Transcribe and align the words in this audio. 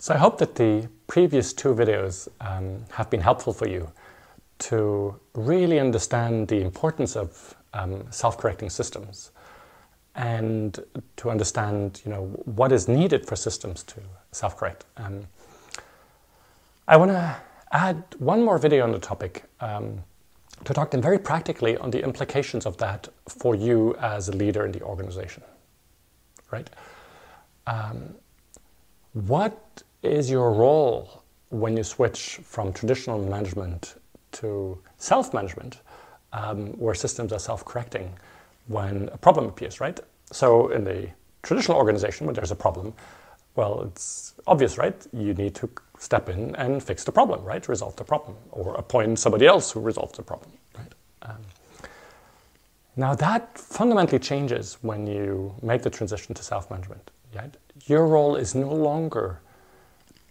So 0.00 0.14
I 0.14 0.16
hope 0.16 0.38
that 0.38 0.54
the 0.54 0.88
previous 1.08 1.52
two 1.52 1.74
videos 1.74 2.26
um, 2.40 2.86
have 2.92 3.10
been 3.10 3.20
helpful 3.20 3.52
for 3.52 3.68
you 3.68 3.92
to 4.60 5.20
really 5.34 5.78
understand 5.78 6.48
the 6.48 6.62
importance 6.62 7.16
of 7.16 7.54
um, 7.74 8.10
self-correcting 8.10 8.70
systems 8.70 9.30
and 10.14 10.82
to 11.16 11.28
understand 11.28 12.00
you 12.06 12.12
know, 12.12 12.28
what 12.46 12.72
is 12.72 12.88
needed 12.88 13.26
for 13.26 13.36
systems 13.36 13.82
to 13.82 14.00
self-correct. 14.32 14.86
Um, 14.96 15.26
I 16.88 16.96
want 16.96 17.10
to 17.10 17.36
add 17.72 18.02
one 18.18 18.42
more 18.42 18.56
video 18.56 18.84
on 18.84 18.92
the 18.92 18.98
topic 18.98 19.44
um, 19.60 20.02
to 20.64 20.72
talk 20.72 20.92
then 20.92 21.02
very 21.02 21.18
practically 21.18 21.76
on 21.76 21.90
the 21.90 22.02
implications 22.02 22.64
of 22.64 22.78
that 22.78 23.06
for 23.28 23.54
you 23.54 23.94
as 23.96 24.30
a 24.30 24.32
leader 24.32 24.64
in 24.64 24.72
the 24.72 24.80
organization. 24.80 25.42
Right? 26.50 26.70
Um, 27.66 28.14
what 29.12 29.82
is 30.02 30.30
your 30.30 30.52
role 30.52 31.22
when 31.50 31.76
you 31.76 31.82
switch 31.82 32.40
from 32.42 32.72
traditional 32.72 33.18
management 33.18 33.96
to 34.32 34.78
self 34.96 35.34
management, 35.34 35.80
um, 36.32 36.68
where 36.78 36.94
systems 36.94 37.32
are 37.32 37.38
self 37.38 37.64
correcting 37.64 38.18
when 38.68 39.08
a 39.12 39.18
problem 39.18 39.46
appears, 39.46 39.80
right? 39.80 39.98
So, 40.32 40.68
in 40.68 40.84
the 40.84 41.08
traditional 41.42 41.76
organization, 41.76 42.26
when 42.26 42.34
there's 42.34 42.52
a 42.52 42.56
problem, 42.56 42.94
well, 43.56 43.82
it's 43.82 44.34
obvious, 44.46 44.78
right? 44.78 44.94
You 45.12 45.34
need 45.34 45.54
to 45.56 45.68
step 45.98 46.28
in 46.28 46.54
and 46.56 46.82
fix 46.82 47.04
the 47.04 47.12
problem, 47.12 47.44
right? 47.44 47.66
Resolve 47.68 47.96
the 47.96 48.04
problem, 48.04 48.36
or 48.52 48.74
appoint 48.76 49.18
somebody 49.18 49.46
else 49.46 49.72
who 49.72 49.80
resolves 49.80 50.16
the 50.16 50.22
problem, 50.22 50.52
right? 50.78 50.92
Um, 51.22 51.38
now, 52.96 53.14
that 53.16 53.58
fundamentally 53.58 54.18
changes 54.18 54.78
when 54.82 55.06
you 55.06 55.54
make 55.62 55.82
the 55.82 55.90
transition 55.90 56.34
to 56.34 56.42
self 56.42 56.70
management. 56.70 57.10
Right? 57.34 57.56
Your 57.86 58.06
role 58.06 58.34
is 58.36 58.54
no 58.54 58.72
longer 58.72 59.40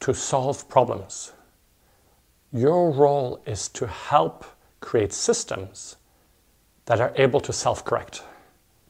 to 0.02 0.14
solve 0.14 0.68
problems. 0.70 1.34
Your 2.52 2.92
role 2.92 3.42
is 3.46 3.68
to 3.70 3.88
help 3.88 4.46
create 4.80 5.14
systems 5.14 5.98
that 6.86 7.00
are 7.00 7.14
able 7.16 7.40
to 7.42 7.54
self 7.54 7.86
correct, 7.86 8.24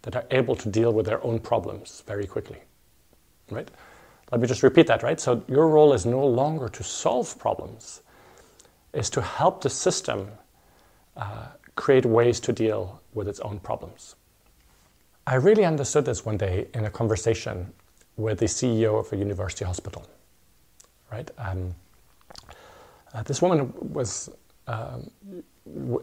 that 0.04 0.16
are 0.16 0.26
able 0.32 0.56
to 0.56 0.70
deal 0.70 0.94
with 0.94 1.06
their 1.06 1.24
own 1.26 1.40
problems 1.40 2.04
very 2.08 2.26
quickly. 2.26 2.60
Right? 3.50 3.70
Let 4.32 4.42
me 4.42 4.48
just 4.48 4.64
repeat 4.64 4.88
that, 4.88 5.04
right? 5.04 5.20
So, 5.20 5.44
your 5.48 5.68
role 5.68 5.94
is 5.94 6.06
no 6.06 6.26
longer 6.26 6.70
to 6.70 6.84
solve 6.84 7.38
problems, 7.40 8.02
is 8.94 9.10
to 9.10 9.22
help 9.22 9.62
the 9.62 9.70
system 9.70 10.30
uh, 11.18 11.48
create 11.76 12.06
ways 12.06 12.40
to 12.42 12.54
deal 12.54 13.02
with 13.14 13.28
its 13.28 13.40
own 13.40 13.60
problems. 13.60 14.16
I 15.26 15.36
really 15.36 15.66
understood 15.66 16.06
this 16.06 16.26
one 16.26 16.38
day 16.38 16.68
in 16.74 16.86
a 16.86 16.90
conversation 16.90 17.74
with 18.18 18.40
the 18.40 18.46
CEO 18.46 19.00
of 19.00 19.12
a 19.12 19.16
university 19.16 19.66
hospital 19.66 20.06
right? 21.12 21.30
Um, 21.38 21.76
uh, 23.14 23.24
this 23.24 23.42
woman 23.42 23.74
was 23.94 24.30
um, 24.68 25.10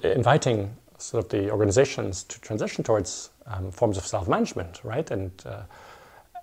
inviting 0.03 0.75
sort 0.99 1.25
of 1.25 1.31
the 1.31 1.51
organizations 1.51 2.25
to 2.25 2.41
transition 2.41 2.83
towards 2.83 3.31
um, 3.47 3.71
forms 3.71 3.97
of 3.97 4.07
self-management, 4.07 4.81
right? 4.83 5.11
And, 5.11 5.31
uh, 5.45 5.62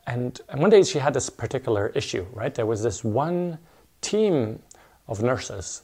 and 0.07 0.39
and 0.49 0.61
one 0.61 0.69
day 0.69 0.83
she 0.83 0.99
had 0.99 1.13
this 1.13 1.29
particular 1.29 1.91
issue, 1.95 2.25
right? 2.33 2.53
There 2.53 2.65
was 2.65 2.83
this 2.83 3.03
one 3.03 3.57
team 4.01 4.61
of 5.07 5.21
nurses, 5.21 5.83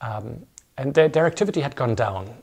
um, 0.00 0.46
and 0.76 0.94
their, 0.94 1.08
their 1.08 1.26
activity 1.26 1.60
had 1.60 1.74
gone 1.76 1.94
down, 1.94 2.34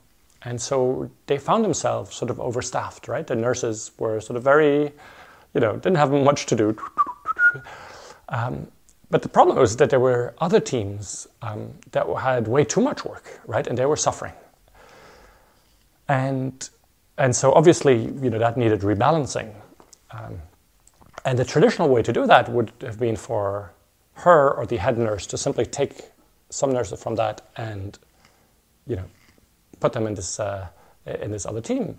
and 0.44 0.62
so 0.62 1.10
they 1.28 1.38
found 1.38 1.64
themselves 1.64 2.16
sort 2.16 2.30
of 2.30 2.40
overstaffed, 2.40 3.08
right? 3.08 3.26
The 3.26 3.36
nurses 3.36 3.92
were 3.98 4.20
sort 4.20 4.38
of 4.38 4.44
very, 4.44 4.92
you 5.54 5.62
know, 5.62 5.74
didn't 5.74 5.98
have 5.98 6.12
much 6.12 6.46
to 6.48 6.56
do. 6.56 6.78
Um, 8.28 8.72
but 9.16 9.22
the 9.22 9.30
problem 9.30 9.58
was 9.58 9.78
that 9.78 9.90
there 9.90 10.02
were 10.02 10.36
other 10.40 10.60
teams 10.60 11.26
um, 11.42 11.74
that 11.92 12.06
had 12.18 12.50
way 12.50 12.66
too 12.66 12.82
much 12.82 13.06
work, 13.06 13.40
right? 13.48 13.66
And 13.66 13.78
they 13.78 13.86
were 13.86 13.96
suffering. 13.96 14.34
And, 16.10 16.70
and 17.18 17.34
so 17.34 17.54
obviously, 17.54 17.96
you 17.96 18.30
know, 18.30 18.40
that 18.40 18.58
needed 18.58 18.82
rebalancing. 18.82 19.54
Um, 20.12 20.42
and 21.24 21.40
the 21.40 21.46
traditional 21.46 21.88
way 21.88 22.04
to 22.04 22.12
do 22.12 22.28
that 22.28 22.50
would 22.50 22.74
have 22.82 23.00
been 23.00 23.16
for 23.16 23.72
her 24.16 24.52
or 24.52 24.66
the 24.66 24.76
head 24.76 24.98
nurse 24.98 25.26
to 25.28 25.38
simply 25.38 25.66
take 25.66 26.12
some 26.50 26.74
nurses 26.74 27.02
from 27.02 27.16
that 27.16 27.40
and, 27.56 27.98
you 28.86 28.98
know, 28.98 29.06
put 29.80 29.94
them 29.94 30.08
in 30.08 30.16
this, 30.16 30.42
uh, 30.42 30.68
in 31.06 31.32
this 31.32 31.46
other 31.46 31.62
team. 31.62 31.98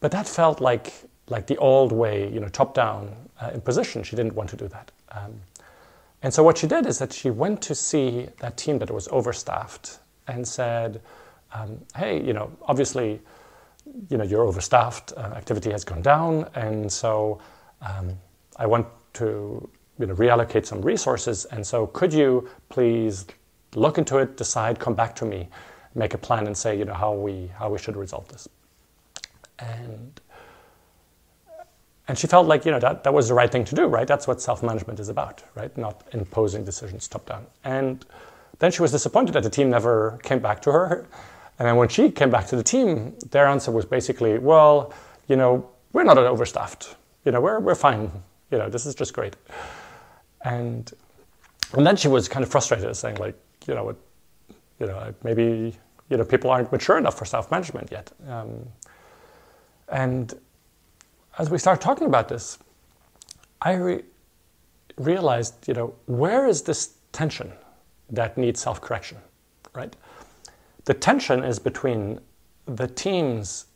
But 0.00 0.10
that 0.10 0.26
felt 0.26 0.60
like, 0.60 0.92
like 1.28 1.46
the 1.46 1.56
old 1.58 1.92
way, 1.92 2.28
you 2.28 2.40
know, 2.40 2.48
top 2.48 2.74
down 2.74 3.14
uh, 3.40 3.52
imposition. 3.54 4.02
She 4.02 4.16
didn't 4.16 4.34
want 4.34 4.50
to 4.50 4.56
do 4.56 4.66
that. 4.66 4.90
Um, 5.12 5.40
and 6.22 6.32
so 6.32 6.42
what 6.42 6.58
she 6.58 6.66
did 6.66 6.86
is 6.86 6.98
that 6.98 7.12
she 7.12 7.30
went 7.30 7.62
to 7.62 7.74
see 7.74 8.28
that 8.40 8.56
team 8.56 8.78
that 8.78 8.90
was 8.90 9.08
overstaffed 9.08 9.98
and 10.26 10.46
said, 10.46 11.00
um, 11.52 11.78
hey, 11.94 12.22
you 12.22 12.32
know, 12.32 12.50
obviously, 12.62 13.20
you 14.10 14.16
know, 14.16 14.24
you're 14.24 14.44
overstaffed, 14.44 15.12
uh, 15.16 15.34
activity 15.36 15.70
has 15.70 15.84
gone 15.84 16.02
down, 16.02 16.48
and 16.54 16.90
so 16.90 17.40
um, 17.80 18.18
I 18.56 18.66
want 18.66 18.86
to, 19.14 19.68
you 19.98 20.06
know, 20.06 20.14
reallocate 20.14 20.66
some 20.66 20.82
resources, 20.82 21.44
and 21.46 21.66
so 21.66 21.86
could 21.88 22.12
you 22.12 22.48
please 22.68 23.26
look 23.74 23.98
into 23.98 24.18
it, 24.18 24.36
decide, 24.36 24.78
come 24.78 24.94
back 24.94 25.14
to 25.16 25.24
me, 25.24 25.48
make 25.94 26.14
a 26.14 26.18
plan, 26.18 26.46
and 26.46 26.56
say, 26.56 26.76
you 26.76 26.84
know, 26.84 26.94
how 26.94 27.12
we 27.12 27.50
how 27.58 27.70
we 27.70 27.78
should 27.78 27.96
resolve 27.96 28.26
this. 28.28 28.48
And 29.58 30.20
and 32.08 32.18
she 32.18 32.26
felt 32.26 32.46
like 32.46 32.64
you 32.64 32.70
know 32.70 32.78
that, 32.78 33.04
that 33.04 33.12
was 33.12 33.28
the 33.28 33.34
right 33.34 33.50
thing 33.50 33.64
to 33.64 33.74
do 33.74 33.86
right? 33.86 34.06
That's 34.06 34.26
what 34.26 34.40
self-management 34.40 35.00
is 35.00 35.08
about 35.08 35.42
right? 35.54 35.76
Not 35.76 36.02
imposing 36.12 36.64
decisions 36.64 37.08
top 37.08 37.26
down 37.26 37.46
and 37.64 38.04
then 38.58 38.70
she 38.70 38.82
was 38.82 38.92
disappointed 38.92 39.32
that 39.32 39.42
the 39.42 39.50
team 39.50 39.68
never 39.70 40.18
came 40.22 40.38
back 40.38 40.62
to 40.62 40.72
her. 40.72 41.06
And 41.58 41.68
then 41.68 41.76
when 41.76 41.88
she 41.88 42.10
came 42.10 42.30
back 42.30 42.46
to 42.48 42.56
the 42.56 42.62
team 42.62 43.14
their 43.30 43.46
answer 43.46 43.70
was 43.70 43.84
basically 43.84 44.38
well 44.38 44.92
you 45.28 45.36
know 45.36 45.68
we're 45.92 46.04
not 46.04 46.18
overstaffed. 46.18 46.94
You 47.24 47.32
know 47.32 47.40
we're, 47.40 47.60
we're 47.60 47.74
fine. 47.74 48.10
You 48.50 48.58
know 48.58 48.68
this 48.68 48.86
is 48.86 48.94
just 48.94 49.12
great. 49.12 49.36
And 50.44 50.92
and 51.72 51.86
then 51.86 51.96
she 51.96 52.08
was 52.08 52.28
kind 52.28 52.44
of 52.44 52.50
frustrated 52.50 52.94
saying 52.96 53.16
like 53.16 53.34
you 53.66 53.74
know 53.74 53.84
what 53.84 53.96
you 54.78 54.86
know 54.86 55.14
maybe 55.24 55.76
you 56.08 56.16
know 56.16 56.24
people 56.24 56.50
aren't 56.50 56.70
mature 56.70 56.98
enough 56.98 57.18
for 57.18 57.24
self-management 57.24 57.90
yet. 57.90 58.12
Um, 58.28 58.66
and 59.88 60.34
as 61.38 61.50
we 61.50 61.58
start 61.58 61.80
talking 61.80 62.06
about 62.06 62.28
this, 62.28 62.58
I 63.60 63.74
re- 63.74 64.02
realized, 64.96 65.68
you 65.68 65.74
know, 65.74 65.94
where 66.06 66.46
is 66.46 66.62
this 66.62 66.94
tension 67.12 67.52
that 68.10 68.38
needs 68.38 68.60
self 68.60 68.80
correction, 68.80 69.18
right? 69.74 69.94
The 70.84 70.94
tension 70.94 71.44
is 71.44 71.58
between 71.58 72.20
the 72.66 72.86
teams 72.86 73.66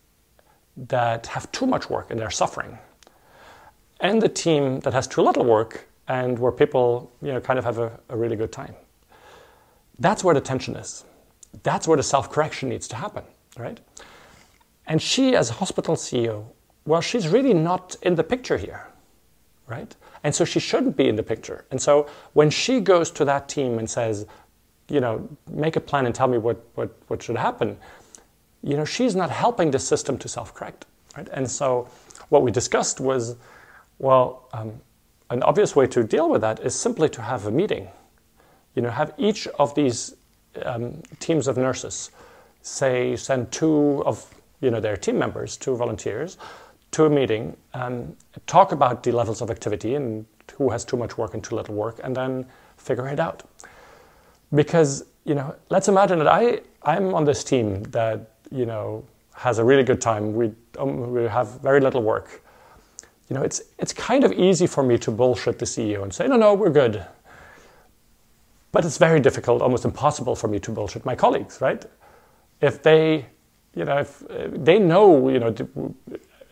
that 0.76 1.26
have 1.26 1.50
too 1.52 1.66
much 1.66 1.90
work 1.90 2.10
and 2.10 2.18
they're 2.18 2.30
suffering, 2.30 2.78
and 4.00 4.22
the 4.22 4.28
team 4.28 4.80
that 4.80 4.94
has 4.94 5.06
too 5.06 5.22
little 5.22 5.44
work 5.44 5.86
and 6.08 6.38
where 6.38 6.52
people, 6.52 7.12
you 7.22 7.32
know, 7.32 7.40
kind 7.40 7.58
of 7.58 7.64
have 7.64 7.78
a, 7.78 7.98
a 8.08 8.16
really 8.16 8.36
good 8.36 8.52
time. 8.52 8.74
That's 9.98 10.24
where 10.24 10.34
the 10.34 10.40
tension 10.40 10.74
is. 10.76 11.04
That's 11.62 11.86
where 11.86 11.96
the 11.96 12.02
self 12.02 12.30
correction 12.30 12.68
needs 12.70 12.88
to 12.88 12.96
happen, 12.96 13.24
right? 13.58 13.78
And 14.86 15.00
she, 15.02 15.36
as 15.36 15.50
a 15.50 15.52
hospital 15.54 15.94
CEO, 15.94 16.46
well, 16.90 17.00
she's 17.00 17.28
really 17.28 17.54
not 17.54 17.94
in 18.02 18.16
the 18.16 18.24
picture 18.24 18.58
here, 18.58 18.88
right? 19.68 19.94
And 20.24 20.34
so 20.34 20.44
she 20.44 20.58
shouldn't 20.58 20.96
be 20.96 21.08
in 21.08 21.14
the 21.14 21.22
picture. 21.22 21.64
And 21.70 21.80
so 21.80 22.08
when 22.32 22.50
she 22.50 22.80
goes 22.80 23.12
to 23.12 23.24
that 23.26 23.48
team 23.48 23.78
and 23.78 23.88
says, 23.88 24.26
you 24.88 25.00
know, 25.00 25.28
make 25.48 25.76
a 25.76 25.80
plan 25.80 26.04
and 26.04 26.12
tell 26.12 26.26
me 26.26 26.36
what, 26.36 26.60
what, 26.74 26.90
what 27.06 27.22
should 27.22 27.36
happen, 27.36 27.78
you 28.64 28.76
know, 28.76 28.84
she's 28.84 29.14
not 29.14 29.30
helping 29.30 29.70
the 29.70 29.78
system 29.78 30.18
to 30.18 30.28
self 30.28 30.52
correct, 30.52 30.84
right? 31.16 31.28
And 31.32 31.48
so 31.48 31.88
what 32.28 32.42
we 32.42 32.50
discussed 32.50 32.98
was, 32.98 33.36
well, 34.00 34.48
um, 34.52 34.80
an 35.30 35.44
obvious 35.44 35.76
way 35.76 35.86
to 35.86 36.02
deal 36.02 36.28
with 36.28 36.40
that 36.40 36.58
is 36.58 36.74
simply 36.74 37.08
to 37.10 37.22
have 37.22 37.46
a 37.46 37.52
meeting. 37.52 37.86
You 38.74 38.82
know, 38.82 38.90
have 38.90 39.14
each 39.16 39.46
of 39.60 39.76
these 39.76 40.16
um, 40.64 41.02
teams 41.20 41.46
of 41.46 41.56
nurses, 41.56 42.10
say, 42.62 43.14
send 43.14 43.52
two 43.52 44.02
of 44.04 44.26
you 44.60 44.70
know 44.70 44.80
their 44.80 44.96
team 44.96 45.18
members, 45.18 45.56
two 45.56 45.76
volunteers, 45.76 46.36
to 46.92 47.04
a 47.04 47.10
meeting, 47.10 47.56
um, 47.74 48.16
talk 48.46 48.72
about 48.72 49.02
the 49.02 49.12
levels 49.12 49.40
of 49.40 49.50
activity 49.50 49.94
and 49.94 50.26
who 50.56 50.70
has 50.70 50.84
too 50.84 50.96
much 50.96 51.16
work 51.16 51.34
and 51.34 51.44
too 51.44 51.54
little 51.54 51.74
work, 51.74 52.00
and 52.02 52.16
then 52.16 52.46
figure 52.76 53.08
it 53.08 53.20
out. 53.20 53.42
Because 54.54 55.04
you 55.24 55.34
know, 55.34 55.54
let's 55.68 55.88
imagine 55.88 56.18
that 56.18 56.28
I 56.28 56.60
I'm 56.82 57.14
on 57.14 57.24
this 57.24 57.44
team 57.44 57.82
that 57.84 58.32
you 58.50 58.66
know 58.66 59.04
has 59.34 59.58
a 59.58 59.64
really 59.64 59.84
good 59.84 60.00
time. 60.00 60.34
We 60.34 60.52
um, 60.78 61.12
we 61.12 61.24
have 61.24 61.60
very 61.60 61.80
little 61.80 62.02
work. 62.02 62.42
You 63.28 63.36
know, 63.36 63.42
it's 63.42 63.62
it's 63.78 63.92
kind 63.92 64.24
of 64.24 64.32
easy 64.32 64.66
for 64.66 64.82
me 64.82 64.98
to 64.98 65.10
bullshit 65.10 65.58
the 65.58 65.66
CEO 65.66 66.02
and 66.02 66.12
say, 66.12 66.26
no, 66.26 66.36
no, 66.36 66.54
we're 66.54 66.70
good. 66.70 67.06
But 68.72 68.84
it's 68.84 68.98
very 68.98 69.20
difficult, 69.20 69.62
almost 69.62 69.84
impossible 69.84 70.36
for 70.36 70.48
me 70.48 70.60
to 70.60 70.70
bullshit 70.70 71.04
my 71.04 71.16
colleagues, 71.16 71.60
right? 71.60 71.84
If 72.60 72.82
they, 72.82 73.26
you 73.74 73.84
know, 73.84 73.98
if 73.98 74.22
they 74.28 74.78
know, 74.78 75.28
you 75.28 75.40
know, 75.40 75.54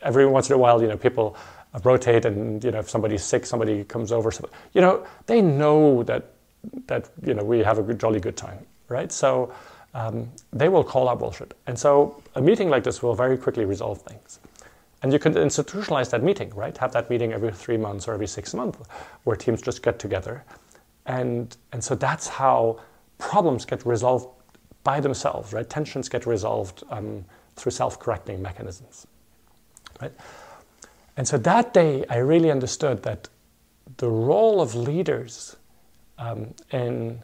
every 0.02 0.26
once 0.26 0.48
in 0.50 0.54
a 0.54 0.58
while, 0.58 0.80
you 0.82 0.88
know, 0.88 0.96
people 0.96 1.36
rotate, 1.84 2.24
and 2.24 2.62
you 2.64 2.70
know 2.70 2.78
if 2.78 2.88
somebody's 2.88 3.22
sick, 3.22 3.46
somebody 3.46 3.84
comes 3.84 4.12
over. 4.12 4.30
So, 4.30 4.48
you 4.72 4.80
know 4.80 5.06
they 5.26 5.42
know 5.42 6.02
that 6.04 6.30
that 6.86 7.08
you 7.24 7.34
know 7.34 7.44
we 7.44 7.60
have 7.60 7.78
a 7.78 7.82
good, 7.82 8.00
jolly 8.00 8.20
good 8.20 8.36
time, 8.36 8.58
right? 8.88 9.12
So 9.12 9.52
um, 9.94 10.30
they 10.52 10.68
will 10.68 10.84
call 10.84 11.08
out 11.08 11.18
bullshit, 11.18 11.54
and 11.66 11.78
so 11.78 12.22
a 12.34 12.40
meeting 12.40 12.70
like 12.70 12.84
this 12.84 13.02
will 13.02 13.14
very 13.14 13.36
quickly 13.36 13.64
resolve 13.64 14.00
things. 14.02 14.40
And 15.02 15.12
you 15.12 15.20
can 15.20 15.34
institutionalize 15.34 16.10
that 16.10 16.24
meeting, 16.24 16.50
right? 16.56 16.76
Have 16.78 16.92
that 16.92 17.08
meeting 17.08 17.32
every 17.32 17.52
three 17.52 17.76
months 17.76 18.08
or 18.08 18.14
every 18.14 18.26
six 18.26 18.52
months, 18.52 18.80
where 19.24 19.36
teams 19.36 19.62
just 19.62 19.82
get 19.82 19.98
together, 19.98 20.44
and 21.06 21.56
and 21.72 21.82
so 21.82 21.94
that's 21.94 22.26
how 22.28 22.80
problems 23.18 23.64
get 23.64 23.84
resolved 23.86 24.28
by 24.84 25.00
themselves, 25.00 25.52
right? 25.52 25.68
Tensions 25.68 26.08
get 26.08 26.26
resolved 26.26 26.82
um, 26.90 27.24
through 27.56 27.72
self-correcting 27.72 28.40
mechanisms, 28.40 29.06
right? 30.00 30.12
And 31.16 31.26
so 31.26 31.38
that 31.38 31.74
day, 31.74 32.04
I 32.08 32.18
really 32.18 32.50
understood 32.50 33.02
that 33.02 33.28
the 33.96 34.08
role 34.08 34.60
of 34.60 34.74
leaders 34.74 35.56
um, 36.18 36.54
in 36.70 37.22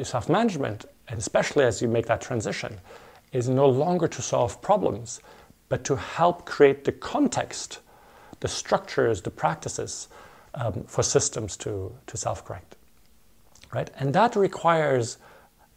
self-management, 0.00 0.84
and 1.08 1.18
especially 1.18 1.64
as 1.64 1.82
you 1.82 1.88
make 1.88 2.06
that 2.06 2.20
transition, 2.20 2.80
is 3.32 3.48
no 3.48 3.68
longer 3.68 4.06
to 4.08 4.22
solve 4.22 4.60
problems, 4.62 5.20
but 5.68 5.84
to 5.84 5.96
help 5.96 6.44
create 6.44 6.84
the 6.84 6.92
context, 6.92 7.80
the 8.40 8.48
structures, 8.48 9.22
the 9.22 9.30
practices 9.30 10.08
um, 10.54 10.84
for 10.86 11.02
systems 11.02 11.56
to, 11.56 11.92
to 12.06 12.16
self-correct, 12.16 12.76
right? 13.72 13.90
And 13.98 14.14
that 14.14 14.36
requires 14.36 15.18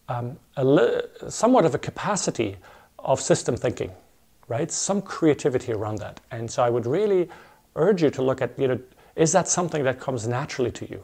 um, 0.09 0.37
li- 0.61 1.01
somewhat 1.29 1.65
of 1.65 1.73
a 1.73 1.79
capacity 1.79 2.57
of 2.99 3.19
system 3.19 3.55
thinking, 3.55 3.91
right? 4.47 4.71
Some 4.71 5.01
creativity 5.01 5.73
around 5.73 5.97
that. 5.99 6.19
And 6.31 6.49
so 6.49 6.63
I 6.63 6.69
would 6.69 6.85
really 6.85 7.29
urge 7.75 8.01
you 8.01 8.09
to 8.11 8.21
look 8.21 8.41
at, 8.41 8.57
you 8.57 8.67
know, 8.67 8.79
is 9.15 9.31
that 9.31 9.47
something 9.47 9.83
that 9.83 9.99
comes 9.99 10.27
naturally 10.27 10.71
to 10.71 10.89
you, 10.89 11.01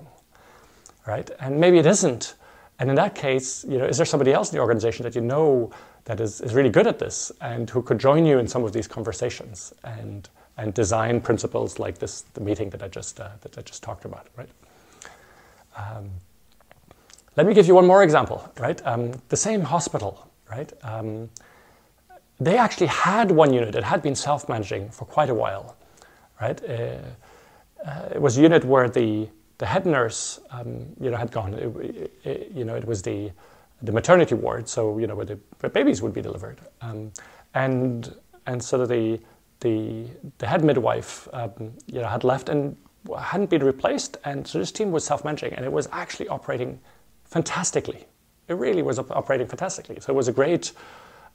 right? 1.08 1.30
And 1.40 1.60
maybe 1.60 1.78
it 1.78 1.86
isn't. 1.86 2.36
And 2.80 2.90
in 2.90 2.96
that 2.96 3.16
case, 3.16 3.66
you 3.68 3.78
know, 3.78 3.86
is 3.86 3.98
there 3.98 4.06
somebody 4.06 4.34
else 4.34 4.52
in 4.52 4.58
the 4.58 4.62
organization 4.62 5.04
that 5.04 5.16
you 5.16 5.22
know 5.22 5.72
that 6.06 6.20
is, 6.20 6.42
is 6.42 6.54
really 6.54 6.70
good 6.70 6.88
at 6.88 7.00
this 7.00 7.32
and 7.42 7.70
who 7.70 7.82
could 7.82 8.00
join 8.00 8.26
you 8.26 8.40
in 8.40 8.48
some 8.48 8.64
of 8.64 8.74
these 8.74 8.88
conversations 8.88 9.74
and 9.84 10.30
and 10.58 10.74
design 10.74 11.20
principles 11.20 11.80
like 11.80 11.98
this, 11.98 12.22
the 12.34 12.42
meeting 12.42 12.70
that 12.70 12.84
I 12.84 12.88
just 12.88 13.20
uh, 13.20 13.30
that 13.42 13.58
I 13.58 13.62
just 13.62 13.82
talked 13.82 14.06
about, 14.06 14.28
right? 14.38 14.50
Um, 15.76 16.12
let 17.36 17.48
me 17.48 17.54
give 17.54 17.66
you 17.66 17.74
one 17.74 17.88
more 17.88 18.04
example, 18.04 18.48
right? 18.60 18.80
Um, 18.86 19.14
the 19.30 19.38
same 19.38 19.62
hospital, 19.62 20.30
right? 20.52 20.72
Um, 20.84 21.30
they 22.46 22.58
actually 22.58 22.88
had 22.88 23.32
one 23.32 23.54
unit. 23.54 23.76
It 23.76 23.84
had 23.84 24.02
been 24.02 24.16
self-managing 24.16 24.90
for 24.90 25.06
quite 25.06 25.30
a 25.30 25.34
while, 25.34 25.76
right? 26.42 26.62
Uh, 26.64 26.98
uh, 27.86 28.10
it 28.16 28.22
was 28.22 28.38
a 28.38 28.42
unit 28.42 28.64
where 28.66 28.90
the 28.90 29.28
the 29.60 29.66
head 29.68 29.86
nurse, 29.86 30.40
um, 30.50 30.86
you 31.00 31.12
know, 31.12 31.18
had 31.18 31.32
gone. 31.32 31.54
It, 31.54 32.12
it, 32.24 32.52
you 32.54 32.66
know, 32.66 32.76
it 32.76 32.86
was 32.86 33.02
the 33.02 33.32
the 33.82 33.92
maternity 33.92 34.36
ward, 34.36 34.68
so 34.68 34.98
you 34.98 35.08
know 35.08 35.16
where 35.16 35.26
the 35.26 35.38
where 35.60 35.70
babies 35.70 36.02
would 36.02 36.14
be 36.14 36.22
delivered, 36.22 36.60
um, 36.82 37.12
and 37.54 38.16
and 38.46 38.64
so 38.64 38.86
the 38.86 39.20
the 39.60 40.06
the 40.38 40.48
head 40.48 40.64
midwife, 40.64 41.28
um, 41.34 41.52
you 41.88 42.02
know, 42.02 42.08
had 42.08 42.24
left 42.24 42.50
and 42.50 42.76
hadn't 43.20 43.50
been 43.50 43.64
replaced, 43.64 44.18
and 44.24 44.48
so 44.48 44.60
this 44.60 44.72
team 44.72 44.92
was 44.92 45.04
self-managing, 45.06 45.54
and 45.54 45.66
it 45.66 45.72
was 45.72 45.88
actually 45.92 46.28
operating 46.30 46.80
fantastically. 47.26 48.06
It 48.48 48.54
really 48.56 48.82
was 48.82 49.00
operating 49.00 49.48
fantastically. 49.48 50.00
So 50.00 50.14
it 50.14 50.16
was 50.16 50.28
a 50.28 50.34
great 50.34 50.72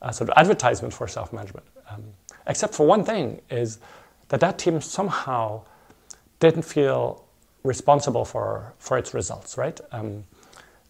uh, 0.03 0.11
sort 0.11 0.31
of 0.31 0.39
advertisement 0.39 0.93
for 0.95 1.09
self-management. 1.09 1.67
Um, 1.91 2.05
except 2.47 2.75
for 2.75 2.87
one 2.87 3.05
thing 3.05 3.41
is 3.51 3.79
that 4.29 4.41
that 4.41 4.59
team 4.59 4.81
somehow 4.81 5.63
didn't 6.41 6.63
feel 6.63 7.25
responsible 7.65 8.25
for, 8.25 8.73
for 8.79 8.99
its 8.99 9.15
results, 9.15 9.59
right? 9.59 9.81
Um, 9.93 10.25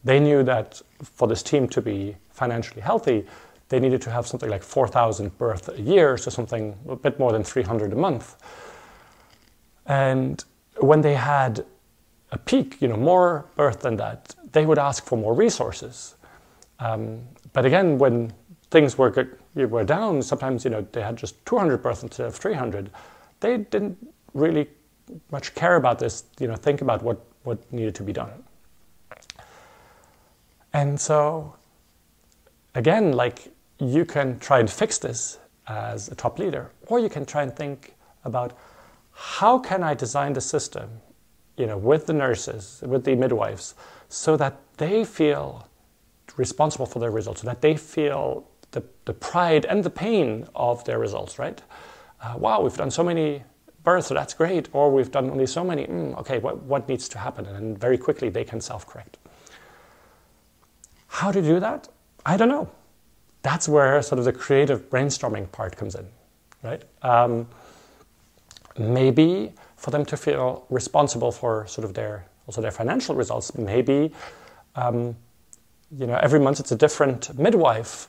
they 0.05 0.21
knew 0.21 0.43
that 0.45 0.81
for 1.03 1.27
this 1.27 1.43
team 1.43 1.69
to 1.69 1.81
be 1.81 2.17
financially 2.31 2.81
healthy, 2.81 3.27
they 3.69 3.81
needed 3.81 4.01
to 4.03 4.11
have 4.11 4.27
something 4.27 4.49
like 4.49 4.63
4,000 4.63 5.37
births 5.39 5.69
a 5.69 5.81
year, 5.81 6.17
so 6.17 6.31
something 6.31 6.77
a 6.89 6.97
bit 6.97 7.19
more 7.19 7.33
than 7.33 7.45
300 7.45 7.93
a 7.93 7.97
month. 7.97 8.37
And 9.87 10.43
when 10.79 11.01
they 11.01 11.15
had 11.15 11.65
a 12.31 12.39
peak, 12.39 12.81
you 12.81 12.89
know, 12.89 12.97
more 12.97 13.47
birth 13.57 13.81
than 13.81 13.97
that, 13.97 14.35
they 14.53 14.65
would 14.65 14.79
ask 14.79 15.05
for 15.05 15.17
more 15.17 15.35
resources. 15.35 16.15
Um, 16.79 17.23
but 17.53 17.65
again, 17.65 17.99
when 17.99 18.33
things 18.71 18.99
were, 18.99 19.39
were 19.55 19.85
down, 19.85 20.23
sometimes, 20.23 20.65
you 20.65 20.71
know, 20.71 20.87
they 20.93 21.03
had 21.03 21.17
just 21.17 21.45
200 21.47 21.79
births 21.79 22.03
instead 22.03 22.27
of 22.27 22.35
300. 22.35 22.91
They 23.41 23.59
didn't 23.59 23.97
really 24.35 24.69
much 25.31 25.55
care 25.55 25.77
about 25.77 25.99
this, 25.99 26.25
you 26.39 26.47
know, 26.47 26.57
think 26.57 26.83
about 26.83 27.03
what, 27.03 27.25
what 27.45 27.73
needed 27.73 27.95
to 27.95 28.03
be 28.03 28.13
done. 28.13 28.45
And 30.73 31.01
so, 31.01 31.55
again, 32.75 33.13
like 33.13 33.49
you 33.79 34.05
can 34.05 34.39
try 34.39 34.61
and 34.61 34.71
fix 34.71 34.99
this 34.99 35.39
as 35.67 36.09
a 36.09 36.15
top 36.15 36.39
leader, 36.39 36.71
or 36.87 36.99
you 36.99 37.09
can 37.09 37.25
try 37.25 37.43
and 37.43 37.55
think 37.55 37.95
about 38.25 38.57
how 39.13 39.59
can 39.59 39.83
I 39.83 39.95
design 39.95 40.33
the 40.33 40.41
system, 40.41 40.89
you 41.57 41.67
know, 41.67 41.77
with 41.77 42.07
the 42.07 42.13
nurses, 42.13 42.83
with 42.87 43.05
the 43.05 43.15
midwives, 43.15 43.75
so 44.09 44.37
that 44.37 44.61
they 44.77 45.05
feel 45.05 45.69
responsible 46.37 46.87
for 46.87 46.99
their 46.99 47.11
results, 47.11 47.41
so 47.41 47.47
that 47.47 47.61
they 47.61 47.77
feel 47.77 48.47
the, 48.73 48.83
the 49.05 49.13
pride 49.13 49.65
and 49.65 49.83
the 49.85 49.91
pain 49.91 50.47
of 50.55 50.85
their 50.85 50.99
results, 50.99 51.39
right? 51.39 51.63
Uh, 52.23 52.35
wow, 52.37 52.61
we've 52.61 52.77
done 52.77 52.91
so 52.91 53.03
many 53.03 53.43
births, 53.85 54.09
so 54.09 54.15
that's 54.15 54.35
great. 54.35 54.69
Or 54.73 54.91
we've 54.91 55.11
done 55.11 55.31
only 55.31 55.47
so 55.47 55.65
many, 55.65 55.87
mm, 55.87 56.19
okay, 56.19 56.39
what, 56.39 56.63
what 56.63 56.89
needs 56.89 57.09
to 57.11 57.19
happen? 57.19 57.47
And 57.47 57.79
very 57.79 57.99
quickly 57.99 58.29
they 58.29 58.45
can 58.45 58.61
self 58.61 58.87
correct. 58.87 59.19
How 61.07 61.33
to 61.33 61.41
do 61.41 61.59
that? 61.61 61.89
I 62.27 62.37
don't 62.37 62.49
know. 62.49 62.71
That's 63.43 63.69
where 63.69 64.03
sort 64.03 64.19
of 64.19 64.25
the 64.25 64.33
creative 64.33 64.91
brainstorming 64.91 65.51
part 65.53 65.77
comes 65.77 65.95
in, 65.95 66.07
right? 66.63 66.83
Um, 67.03 67.49
maybe 68.79 69.53
for 69.77 69.91
them 69.91 70.05
to 70.05 70.17
feel 70.17 70.67
responsible 70.71 71.33
for 71.33 71.67
sort 71.67 71.85
of 71.85 71.95
their 71.95 72.27
also 72.47 72.61
their 72.61 72.71
financial 72.71 73.15
results. 73.15 73.57
Maybe 73.57 74.13
um, 74.75 75.17
you 75.97 76.07
know 76.07 76.19
every 76.23 76.41
month 76.41 76.61
it's 76.61 76.73
a 76.73 76.77
different 76.77 77.39
midwife 77.39 78.09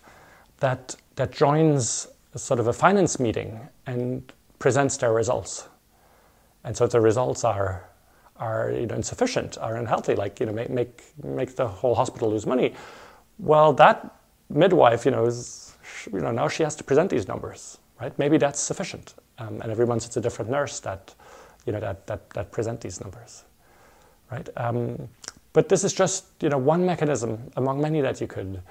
that 0.62 0.96
that 1.16 1.32
joins 1.32 2.08
sort 2.36 2.60
of 2.60 2.68
a 2.68 2.74
finance 2.74 3.20
meeting 3.20 3.60
and 3.88 4.32
presents 4.60 4.98
their 4.98 5.14
results. 5.14 5.68
And 6.64 6.78
so 6.78 6.86
if 6.86 6.92
the 6.92 7.02
results 7.02 7.44
are 7.44 7.90
are 8.38 8.72
you 8.72 8.88
know 8.88 8.96
insufficient, 8.96 9.58
are 9.60 9.78
unhealthy, 9.78 10.16
like 10.16 10.40
you 10.40 10.46
know 10.46 10.54
make 10.54 10.70
make 10.70 11.04
make 11.24 11.56
the 11.56 11.68
whole 11.68 11.96
hospital 11.96 12.30
lose 12.32 12.46
money, 12.48 12.74
well 13.40 13.74
that 13.74 14.16
midwife 14.50 15.06
you 15.06 15.12
know 15.12 15.26
is 15.26 15.74
you 16.14 16.20
know 16.20 16.32
now 16.32 16.48
she 16.48 16.64
has 16.64 16.76
to 16.78 16.84
present 16.84 17.10
these 17.12 17.28
numbers, 17.28 17.80
right? 18.02 18.18
Maybe 18.20 18.38
that's 18.38 18.60
sufficient. 18.60 19.16
Um, 19.40 19.62
and 19.62 19.72
every 19.72 19.88
month 19.88 20.06
it's 20.06 20.18
a 20.18 20.22
different 20.22 20.52
nurse 20.52 20.80
that 20.82 21.16
you 21.66 21.74
know 21.74 21.80
that 21.82 22.08
that 22.08 22.30
that 22.32 22.52
present 22.52 22.82
these 22.82 23.02
numbers 23.02 23.44
right? 24.32 24.50
Um, 24.58 25.10
but 25.54 25.70
this 25.70 25.84
is 25.84 25.94
just 25.94 26.26
you 26.42 26.50
know 26.50 26.58
one 26.58 26.86
mechanism 26.86 27.52
among 27.58 27.82
many 27.82 28.02
that 28.02 28.22
you 28.22 28.28
could 28.28 28.62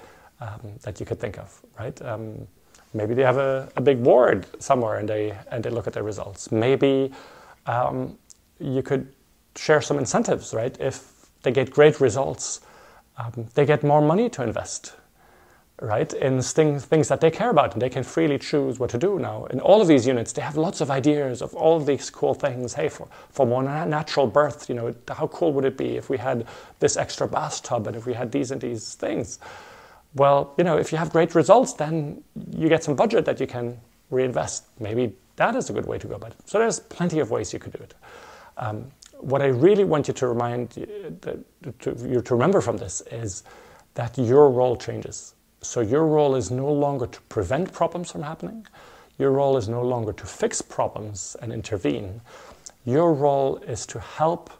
um, 0.40 0.60
that 0.82 1.00
you 1.00 1.06
could 1.06 1.20
think 1.20 1.38
of, 1.38 1.60
right? 1.78 2.00
Um, 2.02 2.46
maybe 2.94 3.14
they 3.14 3.22
have 3.22 3.38
a, 3.38 3.68
a, 3.76 3.80
big 3.80 4.02
board 4.02 4.46
somewhere 4.60 4.96
and 4.98 5.08
they 5.08 5.36
and 5.50 5.62
they 5.64 5.70
look 5.70 5.86
at 5.86 5.92
their 5.92 6.02
results. 6.02 6.52
Maybe 6.52 7.12
um, 7.66 8.16
you 8.58 8.82
could 8.82 9.12
share 9.56 9.80
some 9.80 9.98
incentives, 9.98 10.54
right? 10.54 10.76
If 10.80 11.28
they 11.42 11.50
get 11.50 11.70
great 11.70 12.00
results, 12.00 12.60
um, 13.16 13.46
they 13.54 13.66
get 13.66 13.82
more 13.82 14.00
money 14.00 14.28
to 14.30 14.42
invest 14.42 14.92
right, 15.80 16.12
in 16.14 16.42
things, 16.42 16.84
things 16.84 17.08
that 17.08 17.20
they 17.20 17.30
care 17.30 17.50
about, 17.50 17.72
and 17.72 17.80
they 17.80 17.88
can 17.88 18.02
freely 18.02 18.38
choose 18.38 18.78
what 18.78 18.90
to 18.90 18.98
do 18.98 19.18
now. 19.18 19.44
In 19.46 19.60
all 19.60 19.80
of 19.80 19.86
these 19.86 20.06
units, 20.06 20.32
they 20.32 20.42
have 20.42 20.56
lots 20.56 20.80
of 20.80 20.90
ideas 20.90 21.40
of 21.40 21.54
all 21.54 21.76
of 21.76 21.86
these 21.86 22.10
cool 22.10 22.34
things. 22.34 22.74
Hey, 22.74 22.88
for, 22.88 23.06
for 23.30 23.46
more 23.46 23.62
natural 23.62 24.26
birth, 24.26 24.68
you 24.68 24.74
know, 24.74 24.94
how 25.08 25.28
cool 25.28 25.52
would 25.52 25.64
it 25.64 25.76
be 25.76 25.96
if 25.96 26.10
we 26.10 26.18
had 26.18 26.46
this 26.80 26.96
extra 26.96 27.28
bathtub 27.28 27.86
and 27.86 27.96
if 27.96 28.06
we 28.06 28.14
had 28.14 28.32
these 28.32 28.50
and 28.50 28.60
these 28.60 28.94
things? 28.94 29.38
Well, 30.14 30.54
you 30.58 30.64
know, 30.64 30.78
if 30.78 30.90
you 30.90 30.98
have 30.98 31.10
great 31.10 31.34
results, 31.34 31.74
then 31.74 32.22
you 32.56 32.68
get 32.68 32.82
some 32.82 32.96
budget 32.96 33.24
that 33.26 33.40
you 33.40 33.46
can 33.46 33.78
reinvest. 34.10 34.64
Maybe 34.80 35.14
that 35.36 35.54
is 35.54 35.70
a 35.70 35.72
good 35.72 35.86
way 35.86 35.98
to 35.98 36.06
go 36.06 36.14
about 36.14 36.32
it. 36.32 36.38
So 36.46 36.58
there's 36.58 36.80
plenty 36.80 37.20
of 37.20 37.30
ways 37.30 37.52
you 37.52 37.58
could 37.58 37.72
do 37.72 37.82
it. 37.82 37.94
Um, 38.56 38.90
what 39.18 39.42
I 39.42 39.46
really 39.46 39.84
want 39.84 40.08
you 40.08 40.14
to 40.14 40.26
remind 40.28 40.76
you 40.76 41.18
to, 41.80 42.22
to 42.22 42.34
remember 42.34 42.60
from 42.60 42.76
this 42.76 43.02
is 43.10 43.42
that 43.94 44.16
your 44.16 44.50
role 44.50 44.76
changes 44.76 45.34
so 45.60 45.80
your 45.80 46.06
role 46.06 46.36
is 46.36 46.50
no 46.50 46.70
longer 46.70 47.06
to 47.06 47.20
prevent 47.22 47.72
problems 47.72 48.12
from 48.12 48.22
happening. 48.22 48.66
Your 49.18 49.32
role 49.32 49.56
is 49.56 49.68
no 49.68 49.82
longer 49.82 50.12
to 50.12 50.26
fix 50.26 50.62
problems 50.62 51.36
and 51.42 51.52
intervene. 51.52 52.20
Your 52.84 53.12
role 53.12 53.56
is 53.58 53.84
to 53.86 53.98
help 53.98 54.50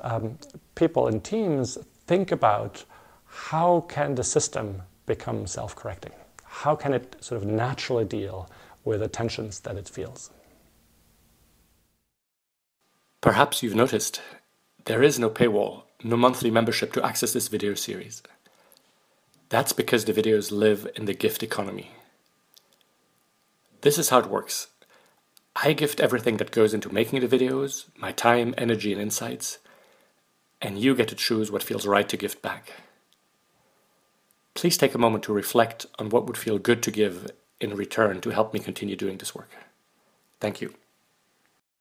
um, 0.00 0.38
people 0.74 1.06
and 1.06 1.24
teams 1.24 1.78
think 2.06 2.32
about 2.32 2.84
how 3.26 3.86
can 3.88 4.14
the 4.14 4.24
system 4.24 4.82
become 5.06 5.46
self-correcting? 5.46 6.12
How 6.44 6.76
can 6.76 6.94
it 6.94 7.16
sort 7.20 7.40
of 7.40 7.48
naturally 7.48 8.04
deal 8.04 8.48
with 8.84 9.00
the 9.00 9.08
tensions 9.08 9.60
that 9.60 9.76
it 9.76 9.88
feels? 9.88 10.30
Perhaps 13.20 13.62
you've 13.62 13.74
noticed 13.74 14.20
there 14.84 15.02
is 15.02 15.18
no 15.18 15.30
paywall, 15.30 15.84
no 16.02 16.16
monthly 16.16 16.50
membership 16.50 16.92
to 16.92 17.04
access 17.04 17.32
this 17.32 17.48
video 17.48 17.74
series. 17.74 18.22
That's 19.48 19.72
because 19.72 20.04
the 20.04 20.12
videos 20.12 20.50
live 20.50 20.88
in 20.96 21.04
the 21.04 21.14
gift 21.14 21.42
economy. 21.42 21.92
This 23.82 23.98
is 23.98 24.08
how 24.08 24.18
it 24.18 24.26
works. 24.26 24.68
I 25.54 25.72
gift 25.72 26.00
everything 26.00 26.38
that 26.38 26.50
goes 26.50 26.72
into 26.72 26.92
making 26.92 27.20
the 27.20 27.28
videos, 27.28 27.84
my 27.96 28.12
time, 28.12 28.54
energy, 28.56 28.92
and 28.92 29.00
insights, 29.00 29.58
and 30.60 30.78
you 30.78 30.94
get 30.94 31.08
to 31.08 31.14
choose 31.14 31.50
what 31.50 31.62
feels 31.62 31.86
right 31.86 32.08
to 32.08 32.16
gift 32.16 32.42
back. 32.42 32.72
Please 34.54 34.76
take 34.76 34.94
a 34.94 34.98
moment 34.98 35.24
to 35.24 35.32
reflect 35.32 35.86
on 35.98 36.10
what 36.10 36.26
would 36.26 36.36
feel 36.36 36.58
good 36.58 36.82
to 36.82 36.90
give 36.90 37.30
in 37.60 37.74
return 37.74 38.20
to 38.20 38.30
help 38.30 38.52
me 38.52 38.60
continue 38.60 38.96
doing 38.96 39.18
this 39.18 39.34
work. 39.34 39.50
Thank 40.40 40.60
you. 40.60 40.74